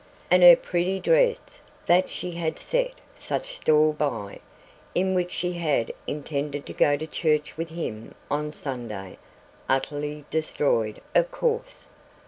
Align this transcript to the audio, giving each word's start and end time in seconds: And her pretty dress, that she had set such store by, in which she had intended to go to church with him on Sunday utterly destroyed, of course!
And 0.31 0.41
her 0.41 0.55
pretty 0.55 0.99
dress, 0.99 1.59
that 1.85 2.09
she 2.09 2.31
had 2.31 2.57
set 2.57 2.93
such 3.13 3.55
store 3.57 3.93
by, 3.93 4.39
in 4.95 5.13
which 5.13 5.31
she 5.31 5.53
had 5.53 5.93
intended 6.07 6.65
to 6.65 6.73
go 6.73 6.97
to 6.97 7.05
church 7.05 7.55
with 7.55 7.69
him 7.69 8.15
on 8.31 8.51
Sunday 8.51 9.19
utterly 9.69 10.25
destroyed, 10.31 11.01
of 11.13 11.29
course! 11.29 11.85